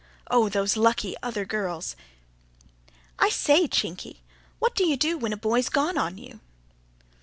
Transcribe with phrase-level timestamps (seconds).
[0.31, 1.95] Oh, those lucky other girls!
[3.19, 4.21] "I say, Chinky,
[4.57, 6.39] what do you do when a boy's gone on you?"